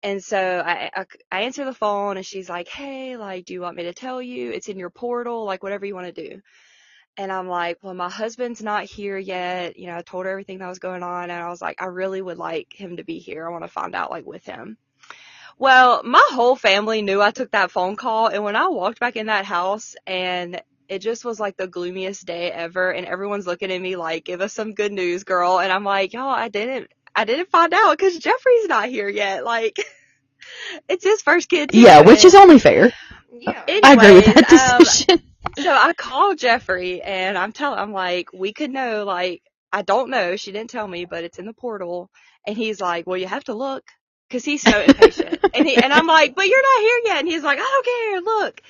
[0.01, 3.61] And so I, I, I answer the phone and she's like, hey, like, do you
[3.61, 4.51] want me to tell you?
[4.51, 6.41] It's in your portal, like, whatever you want to do.
[7.19, 9.77] And I'm like, well, my husband's not here yet.
[9.77, 11.87] You know, I told her everything that was going on and I was like, I
[11.87, 13.45] really would like him to be here.
[13.45, 14.77] I want to find out like with him.
[15.57, 19.17] Well, my whole family knew I took that phone call and when I walked back
[19.17, 23.69] in that house and it just was like the gloomiest day ever and everyone's looking
[23.69, 25.59] at me like, give us some good news, girl.
[25.59, 29.43] And I'm like, y'all, I didn't, I didn't find out because Jeffrey's not here yet.
[29.43, 29.77] Like,
[30.87, 31.71] it's his first kid.
[31.71, 32.93] too, Yeah, which is only fair.
[33.41, 33.63] Yeah.
[33.83, 35.21] I agree with Anyways, that um, decision.
[35.57, 40.09] so I called Jeffrey and I'm telling, I'm like, we could know, like, I don't
[40.09, 40.35] know.
[40.35, 42.09] She didn't tell me, but it's in the portal.
[42.45, 43.83] And he's like, well, you have to look.
[44.31, 45.39] Cause he's so impatient.
[45.55, 47.19] and he, and I'm like, but you're not here yet.
[47.19, 48.21] And he's like, I don't care.
[48.21, 48.61] Look.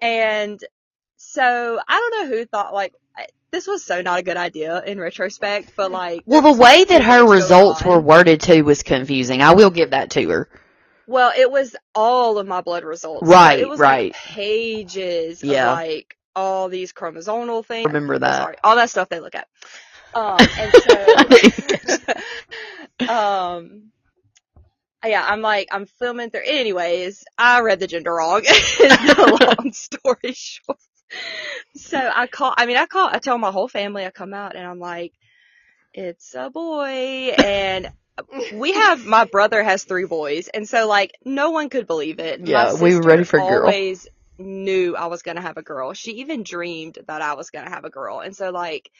[0.00, 0.60] And
[1.16, 2.94] so I don't know who thought like,
[3.50, 7.02] this was so not a good idea in retrospect, but like, well, the way that
[7.02, 7.88] her results on.
[7.88, 9.40] were worded too was confusing.
[9.40, 10.48] I will give that to her.
[11.06, 13.26] Well, it was all of my blood results.
[13.26, 14.12] Right, it was right.
[14.12, 15.70] like pages Yeah.
[15.70, 17.86] of like all these chromosomal things.
[17.86, 18.42] Remember that.
[18.42, 19.48] Sorry, all that stuff they look at.
[20.14, 20.72] Um, and
[22.98, 23.92] so, um,
[25.04, 26.42] yeah, I'm like, I'm filming through.
[26.44, 28.42] Anyways, I read the gender wrong.
[29.18, 30.78] long story short.
[31.76, 32.54] So I call.
[32.56, 33.08] I mean, I call.
[33.10, 34.04] I tell my whole family.
[34.04, 35.12] I come out and I'm like,
[35.92, 37.92] it's a boy, and
[38.54, 42.40] we have my brother has three boys, and so like no one could believe it.
[42.40, 43.68] My Yeah, we were ready for a girl.
[43.68, 44.06] Always
[44.38, 45.92] knew I was gonna have a girl.
[45.92, 48.90] She even dreamed that I was gonna have a girl, and so like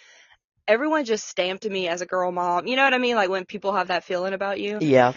[0.69, 2.67] everyone just stamped me as a girl mom.
[2.67, 3.17] You know what I mean?
[3.17, 4.79] Like when people have that feeling about you.
[4.81, 5.13] Yeah.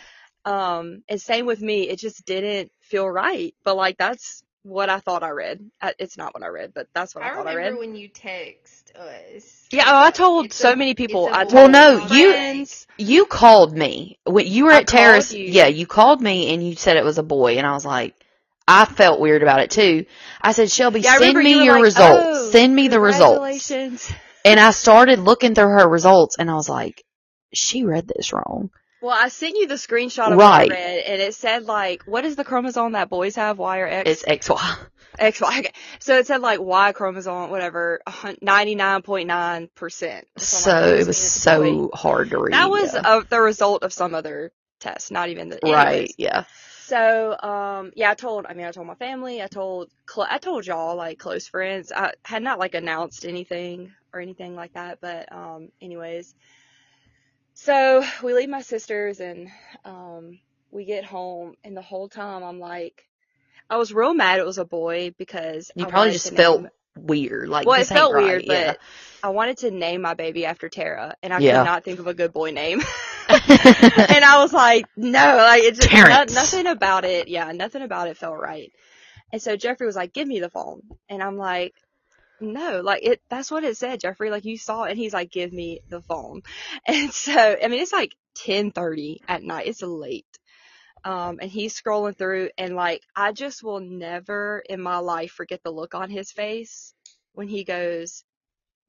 [0.45, 1.89] Um, and same with me.
[1.89, 3.53] It just didn't feel right.
[3.63, 5.59] But like that's what I thought I read.
[5.81, 7.87] Uh, It's not what I read, but that's what I, I thought I remember read.
[7.87, 9.67] when you text us.
[9.71, 11.29] Yeah, oh, I told it's so a- many people.
[11.31, 12.65] I told Well, no, you-
[12.97, 15.33] You called me when you were I at Tara's.
[15.33, 15.45] you.
[15.45, 18.13] Yeah, you called me and you said it was a boy, and I was like,
[18.67, 20.05] I felt weird about it too.
[20.41, 22.23] I said, Shelby, Yeah, send me you your like, results.
[22.25, 23.71] "Oh, send me the results.
[24.45, 27.03] And I started looking through her results, and I was like,
[27.53, 28.69] she read this wrong.
[29.01, 30.69] Well, I sent you the screenshot of Right.
[30.69, 33.57] what I read, and it said like, what is the chromosome that boys have?
[33.57, 34.09] Y or X?
[34.09, 34.77] It's XY.
[35.17, 35.59] X, Y.
[35.59, 35.71] Okay.
[35.99, 38.01] So it said like Y chromosome, whatever,
[38.41, 40.27] ninety nine point nine percent.
[40.37, 42.53] So it was so hard to read.
[42.53, 43.01] That was yeah.
[43.01, 46.13] uh, the result of some other test, not even the right.
[46.17, 46.43] Yeah.
[46.89, 50.39] So, um, yeah, I told, I mean, I told my family, I told, cl- I
[50.39, 51.91] told y'all, like, close friends.
[51.95, 56.33] I had not, like, announced anything or anything like that, but, um, anyways.
[57.61, 59.49] So, we leave my sisters and,
[59.83, 60.39] um,
[60.71, 63.03] we get home, and the whole time I'm like,
[63.69, 66.71] I was real mad it was a boy because You I probably just felt name-
[66.97, 67.49] weird.
[67.49, 68.23] Like well, it felt right.
[68.23, 68.67] weird, yeah.
[68.71, 68.79] but
[69.23, 71.57] I wanted to name my baby after Tara, and I Yeah.
[71.57, 72.79] could not think of a good boy name.
[73.29, 77.27] and I was like, no, like it's just no, nothing about it.
[77.27, 78.71] Yeah, nothing about it felt right.
[79.33, 81.73] And so Jeffrey was like, "Give me the phone," and I'm like,
[82.41, 83.21] "No, like it.
[83.29, 84.29] That's what it said, Jeffrey.
[84.31, 86.41] Like you saw it." And he's like, "Give me the phone."
[86.87, 89.67] And so I mean, it's like 10:30 at night.
[89.67, 90.25] It's late.
[91.05, 95.61] Um, and he's scrolling through, and like I just will never in my life forget
[95.63, 96.93] the look on his face
[97.33, 98.23] when he goes,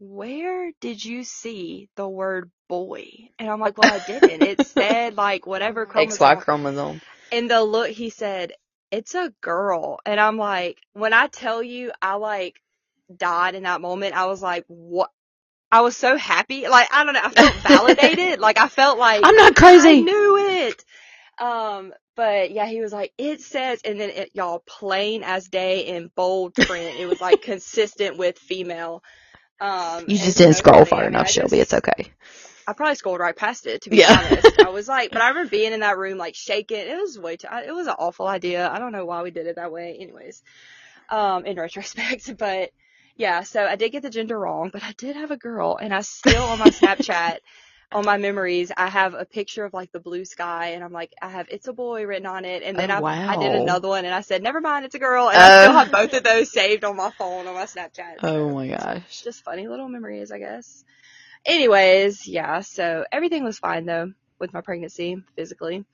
[0.01, 3.07] where did you see the word boy?
[3.39, 4.43] And I'm like, well, I didn't.
[4.43, 6.45] It said like whatever XY chromosome.
[6.45, 7.01] chromosome.
[7.33, 8.53] And the look, he said,
[8.91, 10.01] it's a girl.
[10.07, 12.61] And I'm like, when I tell you, I like
[13.17, 14.15] died in that moment.
[14.15, 15.11] I was like, what?
[15.73, 16.67] I was so happy.
[16.69, 17.21] Like, I don't know.
[17.25, 18.41] I felt validated.
[18.41, 19.89] like, I felt like I'm not crazy.
[19.89, 20.85] I knew it.
[21.41, 25.87] Um, but yeah, he was like, it says, and then it, y'all, plain as day
[25.87, 26.99] in bold print.
[26.99, 29.03] It was like consistent with female.
[29.61, 31.59] Um, You just didn't so scroll far enough, Shelby.
[31.59, 32.13] just- It's okay.
[32.67, 34.17] I probably scrolled right past it, to be Yeah.
[34.19, 34.61] honest.
[34.61, 36.79] I was like, but I remember being in that room, like shaking.
[36.79, 38.69] It was way too, it was an awful idea.
[38.71, 39.97] I don't know why we did it that way.
[40.01, 40.43] Anyways,
[41.11, 42.71] um, in retrospect, but
[43.21, 45.95] yeah, so I did get the gender wrong, but I did have a girl and
[45.95, 47.39] I still on my Snapchat,
[47.93, 51.13] on my memories, I have a picture of like the blue sky and I'm like,
[51.23, 52.65] I have it's a boy written on it.
[52.65, 55.01] And then Oh, I, I did another one and I said, never mind, it's a
[55.01, 55.31] girl.
[55.31, 55.79] And I still Oh.
[55.79, 58.23] have both of those saved on my phone, on my Snapchat.
[58.23, 59.25] Oh So my gosh.
[59.25, 60.85] just funny little memories, I guess.
[61.47, 65.85] Anyways, yeah, so everything was fine though with my pregnancy physically.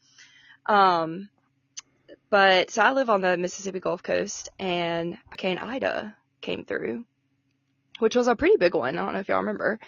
[0.66, 1.30] Um,
[2.30, 7.04] but so I live on the Mississippi Gulf Coast and Hurricane Ida came through,
[7.98, 8.98] which was a pretty big one.
[8.98, 9.78] I don't know if y'all remember.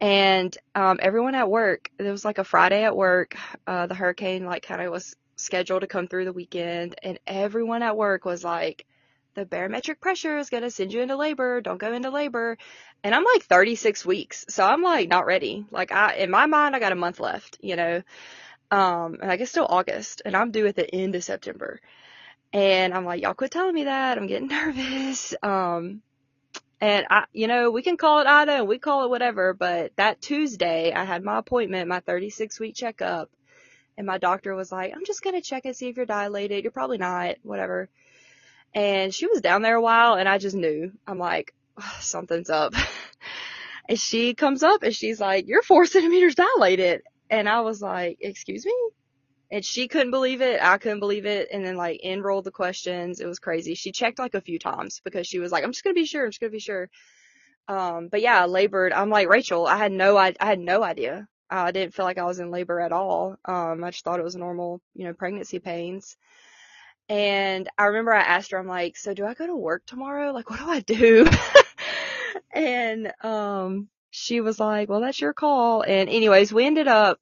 [0.00, 3.36] And um, everyone at work, it was like a Friday at work.
[3.66, 7.82] Uh, the hurricane like kind of was scheduled to come through the weekend, and everyone
[7.82, 8.86] at work was like,
[9.34, 11.60] "The barometric pressure is gonna send you into labor.
[11.60, 12.58] Don't go into labor."
[13.02, 15.66] And I'm like 36 weeks, so I'm like not ready.
[15.70, 18.02] Like I, in my mind, I got a month left, you know.
[18.70, 21.80] Um, and like it's still August, and I'm due at the end of September.
[22.52, 24.18] And I'm like, y'all quit telling me that.
[24.18, 25.34] I'm getting nervous.
[25.42, 26.02] Um,
[26.80, 29.92] and I, you know, we can call it Ida and we call it whatever, but
[29.96, 33.30] that Tuesday I had my appointment, my 36 week checkup,
[33.96, 36.62] and my doctor was like, I'm just gonna check and see if you're dilated.
[36.62, 37.88] You're probably not, whatever.
[38.74, 40.92] And she was down there a while, and I just knew.
[41.06, 41.54] I'm like,
[42.00, 42.74] something's up.
[43.88, 47.02] and she comes up and she's like, you're four centimeters dilated.
[47.30, 48.74] And I was like, excuse me?
[49.50, 50.60] And she couldn't believe it.
[50.62, 51.48] I couldn't believe it.
[51.52, 53.20] And then like enrolled the questions.
[53.20, 53.74] It was crazy.
[53.74, 56.06] She checked like a few times because she was like, I'm just going to be
[56.06, 56.24] sure.
[56.24, 56.90] I'm just going to be sure.
[57.66, 58.92] Um, but yeah, I labored.
[58.92, 61.28] I'm like, Rachel, I had no, I, I had no idea.
[61.50, 63.36] I didn't feel like I was in labor at all.
[63.44, 66.16] Um, I just thought it was normal, you know, pregnancy pains.
[67.08, 70.32] And I remember I asked her, I'm like, so do I go to work tomorrow?
[70.32, 71.26] Like, what do I do?
[72.52, 75.82] and, um, she was like, well, that's your call.
[75.82, 77.20] And anyways, we ended up,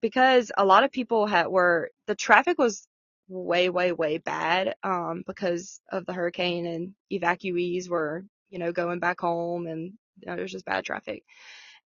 [0.00, 2.86] because a lot of people had, were, the traffic was
[3.28, 8.98] way, way, way bad, um, because of the hurricane and evacuees were, you know, going
[9.00, 11.22] back home and you know, there was just bad traffic.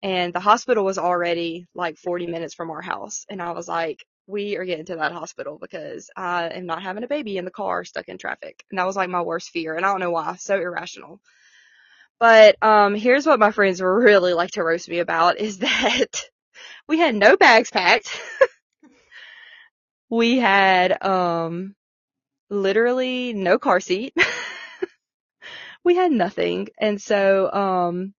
[0.02, 3.24] And the hospital was already like 40 minutes from our house.
[3.28, 7.04] And I was like, we are getting to that hospital because I am not having
[7.04, 8.64] a baby in the car stuck in traffic.
[8.70, 9.76] And that was like my worst fear.
[9.76, 10.36] And I don't know why.
[10.36, 11.20] So irrational.
[12.18, 16.22] But um here's what my friends really like to roast me about is that
[16.88, 18.20] we had no bags packed.
[20.10, 21.74] we had um
[22.50, 24.14] literally no car seat.
[25.84, 26.68] we had nothing.
[26.78, 28.14] And so um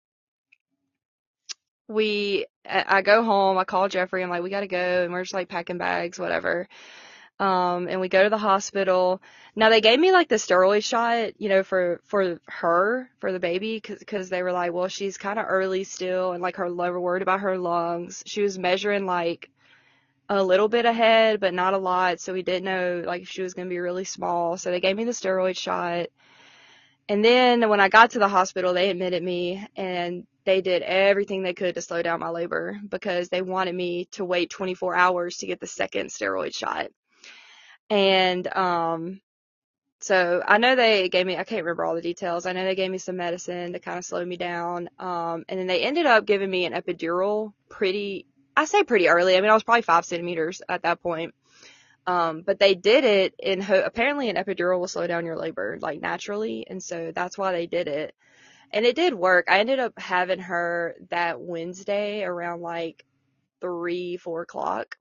[1.87, 5.33] we I go home, I call Jeffrey, I'm like, we gotta go and we're just
[5.33, 6.67] like packing bags, whatever.
[7.43, 9.21] Um and we go to the hospital.
[9.53, 13.39] Now they gave me like the steroid shot, you know, for for her, for the
[13.39, 16.73] baby, cause, cause they were like, well, she's kind of early still, and like her,
[16.73, 18.23] were worried about her lungs.
[18.25, 19.49] She was measuring like
[20.29, 23.41] a little bit ahead, but not a lot, so we didn't know like if she
[23.41, 24.55] was gonna be really small.
[24.57, 26.07] So they gave me the steroid shot.
[27.09, 31.43] And then when I got to the hospital, they admitted me and they did everything
[31.43, 35.37] they could to slow down my labor because they wanted me to wait 24 hours
[35.37, 36.89] to get the second steroid shot.
[37.93, 39.21] And um
[40.01, 42.47] so I know they gave me I can't remember all the details.
[42.47, 44.89] I know they gave me some medicine to kind of slow me down.
[44.97, 48.25] Um and then they ended up giving me an epidural pretty
[48.57, 49.37] I say pretty early.
[49.37, 51.35] I mean I was probably 5 centimeters at that point.
[52.07, 55.77] Um, but they did it in ho- apparently an epidural will slow down your labor
[55.81, 58.13] like naturally, and so that's why they did it.
[58.71, 59.45] And it did work.
[59.49, 63.05] I ended up having her that Wednesday around like
[63.61, 64.97] three, four o'clock.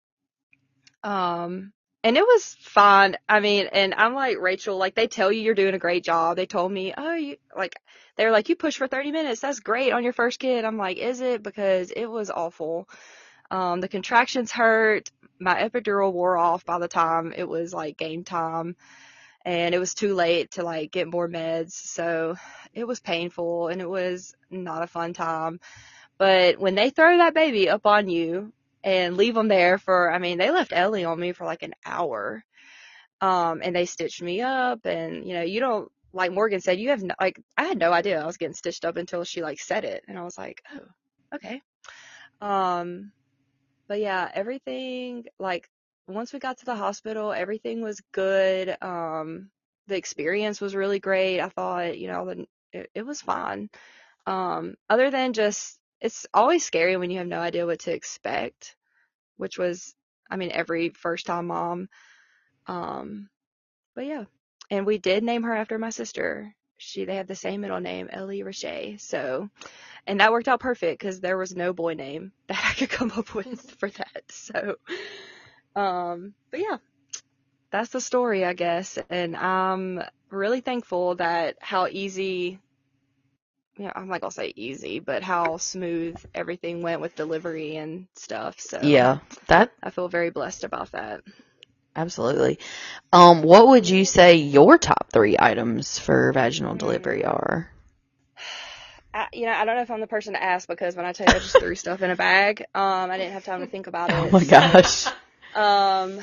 [1.02, 1.72] Um,
[2.04, 3.16] and it was fine.
[3.28, 6.36] I mean, and I'm like Rachel, like they tell you you're doing a great job.
[6.36, 7.76] They told me, oh, you like
[8.16, 9.40] they were like you push for 30 minutes.
[9.40, 10.64] That's great on your first kid.
[10.64, 11.42] I'm like, is it?
[11.42, 12.88] Because it was awful.
[13.50, 15.10] Um, the contractions hurt.
[15.38, 18.76] My epidural wore off by the time it was like game time,
[19.44, 21.72] and it was too late to like get more meds.
[21.72, 22.36] So
[22.74, 25.60] it was painful and it was not a fun time.
[26.18, 28.52] But when they throw that baby up on you
[28.84, 31.74] and leave them there for, I mean, they left Ellie on me for like an
[31.84, 32.44] hour.
[33.20, 36.88] Um, and they stitched me up and, you know, you don't, like Morgan said, you
[36.88, 39.60] have no, like, I had no idea I was getting stitched up until she like
[39.60, 40.04] said it.
[40.08, 41.62] And I was like, oh, okay.
[42.40, 43.12] Um,
[43.86, 45.68] but yeah, everything, like,
[46.08, 48.76] once we got to the hospital, everything was good.
[48.82, 49.50] Um,
[49.86, 51.40] the experience was really great.
[51.40, 53.70] I thought, you know, the, it, it was fine.
[54.26, 58.74] Um, other than just it's always scary when you have no idea what to expect,
[59.36, 59.94] which was,
[60.28, 61.88] I mean, every first time mom.
[62.66, 63.28] Um,
[63.94, 64.24] but yeah,
[64.68, 66.54] and we did name her after my sister.
[66.76, 68.98] She, they have the same middle name, Ellie Roche.
[68.98, 69.48] So,
[70.04, 73.12] and that worked out perfect because there was no boy name that I could come
[73.16, 74.22] up with for that.
[74.28, 74.76] So,
[75.76, 76.78] um, but yeah,
[77.70, 78.98] that's the story, I guess.
[79.08, 82.58] And I'm really thankful that how easy
[83.78, 88.60] yeah, I'm not gonna say easy, but how smooth everything went with delivery and stuff.
[88.60, 89.18] So Yeah,
[89.48, 91.22] that I feel very blessed about that.
[91.96, 92.58] absolutely.
[93.12, 97.70] Um, what would you say your top three items for vaginal delivery are?
[99.14, 101.12] I, you know, I don't know if I'm the person to ask because when I
[101.12, 103.66] tell you I just threw stuff in a bag, um, I didn't have time to
[103.66, 104.24] think about it.
[104.24, 105.06] Oh my gosh,
[105.54, 106.20] Um,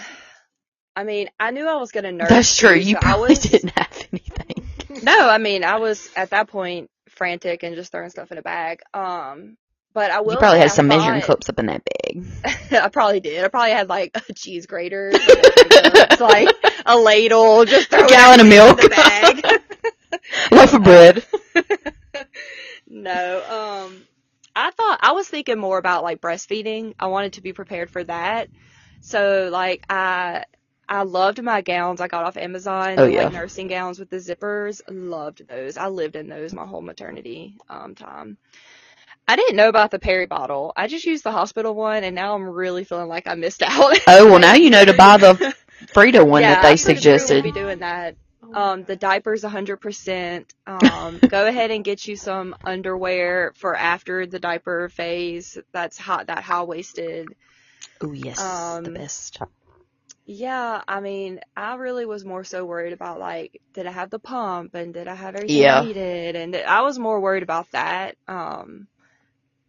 [0.95, 2.27] I mean, I knew I was gonna nurse.
[2.27, 2.75] that's true.
[2.75, 4.67] too, You so I probably was, didn't have anything.
[5.01, 6.89] No, I mean, I was at that point
[7.19, 8.79] frantic and just throwing stuff in a bag.
[8.93, 9.57] Um,
[9.93, 10.31] but I will.
[10.31, 12.25] You probably had some measuring cups up in that bag.
[12.71, 13.43] I probably did.
[13.43, 16.55] I probably had like a cheese grater, it's like
[16.85, 18.79] a ladle, just throw gallon of milk.
[20.51, 21.25] Loaf of bread.
[22.87, 24.01] no, um,
[24.55, 26.93] I thought I was thinking more about like breastfeeding.
[26.99, 28.49] I wanted to be prepared for that.
[29.01, 30.45] So like I
[30.89, 32.99] I loved my gowns I got off Amazon.
[32.99, 33.15] Oh, yeah.
[33.15, 34.81] Like nursing gowns with the zippers.
[34.89, 35.77] Loved those.
[35.77, 38.39] I lived in those my whole maternity um time.
[39.27, 40.73] I didn't know about the peri bottle.
[40.77, 43.97] I just used the hospital one and now I'm really feeling like I missed out.
[44.07, 45.55] Oh well, now you know to buy the
[45.93, 47.29] Frida one yeah, that they I'm pretty sure suggested.
[47.29, 48.17] We'll be doing that.
[48.43, 50.45] Oh Um, the diapers 100%.
[50.67, 55.57] Um, go ahead and get you some underwear for after the diaper phase.
[55.73, 57.35] That's hot, that high waisted.
[58.01, 59.39] Oh yes, the Um, best.
[60.31, 64.19] Yeah, I mean, I really was more so worried about like, did I have the
[64.19, 65.73] pump and did I have everything Yeah.
[65.73, 66.35] Needed?
[66.35, 68.87] And I was more worried about that, um,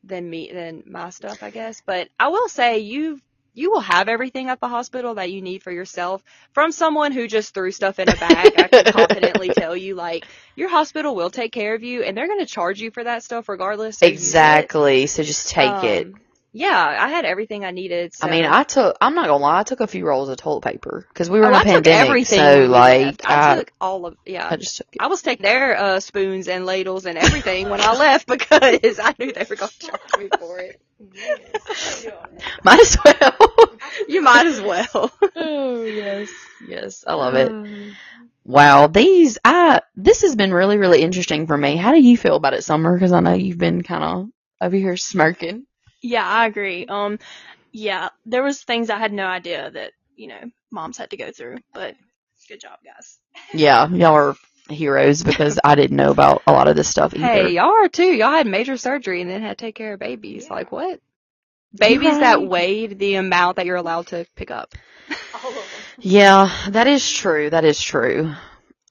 [0.05, 1.83] than me, than my stuff, I guess.
[1.87, 3.21] But I will say you,
[3.55, 7.27] you will have everything at the hospital that you need for yourself from someone who
[7.29, 8.55] just threw stuff in a bag.
[8.59, 12.29] I can confidently tell you, like, your hospital will take care of you and they're
[12.29, 13.99] going to charge you for that stuff regardless.
[13.99, 14.73] so use it.
[14.83, 15.07] Exactly.
[15.07, 16.09] So just take it.
[16.53, 18.15] Um, Yeah, I had everything I needed.
[18.15, 18.27] So.
[18.27, 18.97] I mean, I took.
[19.01, 19.61] I'm not gonna lie.
[19.61, 21.63] I took a few rolls of toilet paper because we were Oh, in a I
[21.63, 22.09] took pandemic.
[22.09, 23.31] everything so like, left.
[23.31, 24.49] I, I, took all of yeah.
[24.51, 25.01] I just took it.
[25.01, 29.15] I was taking their uh, spoons and ladles and everything when I left because I
[29.19, 30.81] knew they were going to charge me for it.
[31.15, 32.07] Yes.
[32.63, 33.79] Might as well.
[34.09, 35.13] You might as well.
[35.37, 36.29] oh yes,
[36.67, 37.05] yes.
[37.07, 37.95] I love it.
[38.45, 41.77] Wow, these I this has been really really interesting for me.
[41.77, 42.93] How do you feel about it, Summer?
[42.95, 44.29] Because I know you've been kind of
[44.61, 45.67] over here smirking.
[46.03, 46.87] Yeah, I agree.
[46.87, 47.19] Um,
[47.73, 50.41] yeah, there was things I had no idea that you know
[50.71, 51.95] moms had to go through, but
[52.49, 53.19] good job, guys.
[53.55, 54.37] Yeah, y'all are
[54.69, 57.27] heroes because I didn't know about a lot of this stuff either.
[57.27, 58.05] Hey, y'all are too.
[58.05, 60.49] Y'all had major surgery and then had to take care of babies.
[60.51, 61.01] Like what?
[61.77, 64.75] Babies that weighed the amount that you're allowed to pick up.
[65.45, 65.65] All of them.
[66.01, 67.51] Yeah, that is true.
[67.51, 68.33] That is true.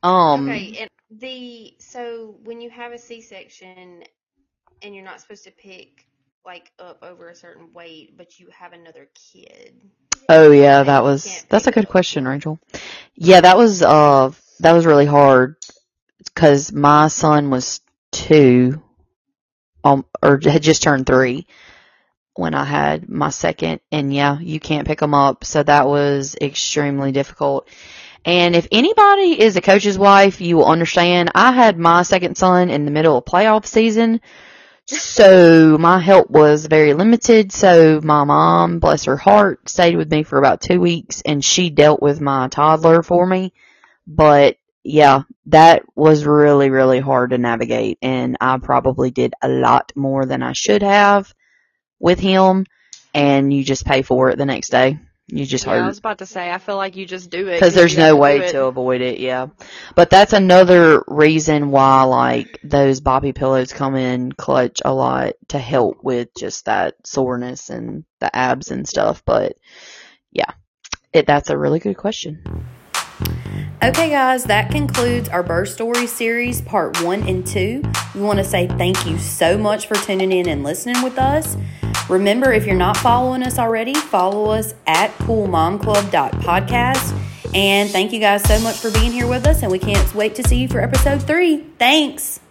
[0.03, 0.89] Um, Okay, and
[1.19, 4.03] the so when you have a C-section
[4.81, 6.05] and you're not supposed to pick
[6.49, 9.71] like up over a certain weight, but you have another kid.
[10.27, 12.57] Oh yeah, that was that's a good question, Rachel.
[13.13, 15.57] Yeah, that was uh that was really hard
[16.25, 17.81] because my son was
[18.11, 18.81] two,
[19.83, 21.45] um, or had just turned three
[22.33, 26.35] when I had my second, and yeah, you can't pick them up, so that was
[26.41, 27.67] extremely difficult.
[28.25, 31.29] And if anybody is a coach's wife, you will understand.
[31.35, 34.19] I had my second son in the middle of playoff season,
[34.89, 37.51] so my help was very limited.
[37.51, 41.69] So my mom, bless her heart, stayed with me for about two weeks and she
[41.69, 43.53] dealt with my toddler for me.
[44.07, 49.91] But yeah, that was really, really hard to navigate and I probably did a lot
[49.95, 51.33] more than I should have
[51.99, 52.65] with him
[53.13, 54.99] and you just pay for it the next day
[55.31, 57.53] You just Yeah, I was about to say, I feel like you just do it
[57.53, 59.19] because there's no way to avoid it.
[59.19, 59.47] Yeah,
[59.95, 65.59] but that's another reason why like those Boppy pillows come in clutch a lot to
[65.59, 69.23] help with just that soreness and the abs and stuff.
[69.23, 69.57] But
[70.31, 70.51] yeah,
[71.13, 72.65] it that's a really good question.
[73.81, 77.81] Okay, guys, that concludes our birth story series, part one and two.
[78.13, 81.55] We want to say thank you so much for tuning in and listening with us.
[82.09, 87.55] Remember, if you're not following us already, follow us at coolmomclub.podcast.
[87.55, 90.35] And thank you guys so much for being here with us, and we can't wait
[90.35, 91.63] to see you for episode three.
[91.77, 92.41] Thanks.